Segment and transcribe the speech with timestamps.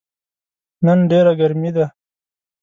[0.85, 1.85] نن ډیره ګرمې ده